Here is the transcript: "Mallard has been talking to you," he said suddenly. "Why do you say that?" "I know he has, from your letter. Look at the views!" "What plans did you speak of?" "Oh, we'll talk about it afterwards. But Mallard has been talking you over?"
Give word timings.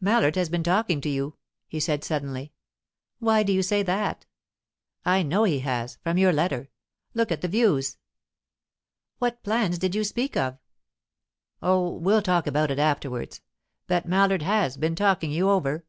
"Mallard 0.00 0.34
has 0.36 0.48
been 0.48 0.62
talking 0.62 1.02
to 1.02 1.10
you," 1.10 1.36
he 1.68 1.78
said 1.78 2.02
suddenly. 2.04 2.54
"Why 3.18 3.42
do 3.42 3.52
you 3.52 3.62
say 3.62 3.82
that?" 3.82 4.24
"I 5.04 5.22
know 5.22 5.44
he 5.44 5.58
has, 5.58 5.98
from 6.02 6.16
your 6.16 6.32
letter. 6.32 6.70
Look 7.12 7.30
at 7.30 7.42
the 7.42 7.48
views!" 7.48 7.98
"What 9.18 9.42
plans 9.42 9.76
did 9.78 9.94
you 9.94 10.02
speak 10.02 10.38
of?" 10.38 10.56
"Oh, 11.60 11.86
we'll 11.90 12.22
talk 12.22 12.46
about 12.46 12.70
it 12.70 12.78
afterwards. 12.78 13.42
But 13.86 14.06
Mallard 14.06 14.40
has 14.40 14.78
been 14.78 14.94
talking 14.94 15.30
you 15.30 15.50
over?" 15.50 15.84